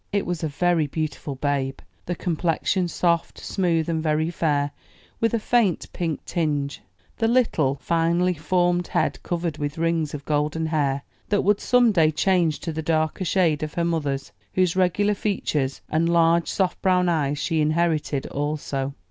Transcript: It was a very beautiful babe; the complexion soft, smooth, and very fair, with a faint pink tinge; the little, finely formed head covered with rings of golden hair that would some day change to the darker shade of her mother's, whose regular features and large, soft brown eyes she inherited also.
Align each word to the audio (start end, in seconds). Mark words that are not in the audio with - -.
It 0.11 0.25
was 0.25 0.43
a 0.43 0.47
very 0.47 0.87
beautiful 0.87 1.35
babe; 1.35 1.77
the 2.07 2.15
complexion 2.15 2.87
soft, 2.87 3.37
smooth, 3.37 3.87
and 3.87 4.01
very 4.01 4.31
fair, 4.31 4.71
with 5.19 5.35
a 5.35 5.39
faint 5.39 5.93
pink 5.93 6.25
tinge; 6.25 6.81
the 7.17 7.27
little, 7.27 7.75
finely 7.75 8.33
formed 8.33 8.87
head 8.87 9.21
covered 9.21 9.59
with 9.59 9.77
rings 9.77 10.15
of 10.15 10.25
golden 10.25 10.65
hair 10.65 11.03
that 11.29 11.43
would 11.43 11.59
some 11.59 11.91
day 11.91 12.09
change 12.09 12.59
to 12.61 12.73
the 12.73 12.81
darker 12.81 13.25
shade 13.25 13.61
of 13.61 13.75
her 13.75 13.85
mother's, 13.85 14.31
whose 14.55 14.75
regular 14.75 15.13
features 15.13 15.81
and 15.87 16.09
large, 16.09 16.47
soft 16.47 16.81
brown 16.81 17.07
eyes 17.07 17.37
she 17.37 17.61
inherited 17.61 18.25
also. 18.25 18.95